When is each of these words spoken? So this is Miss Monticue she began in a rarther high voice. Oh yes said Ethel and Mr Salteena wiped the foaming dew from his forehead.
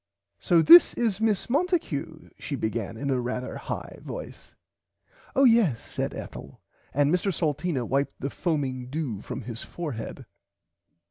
So 0.39 0.63
this 0.63 0.95
is 0.95 1.21
Miss 1.21 1.47
Monticue 1.47 2.31
she 2.39 2.55
began 2.55 2.97
in 2.97 3.11
a 3.11 3.21
rarther 3.21 3.55
high 3.55 3.99
voice. 4.01 4.55
Oh 5.35 5.43
yes 5.43 5.83
said 5.83 6.15
Ethel 6.15 6.59
and 6.91 7.13
Mr 7.13 7.31
Salteena 7.31 7.85
wiped 7.85 8.19
the 8.19 8.31
foaming 8.31 8.89
dew 8.89 9.21
from 9.21 9.43
his 9.43 9.61
forehead. 9.61 10.25